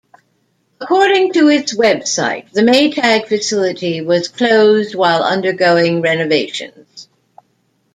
[0.79, 7.07] According to its website, the Maytag facility was closed while undergoing renovations.